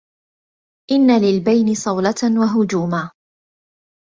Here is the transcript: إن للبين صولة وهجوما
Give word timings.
إن 0.91 1.21
للبين 1.21 1.73
صولة 1.75 2.39
وهجوما 2.41 3.11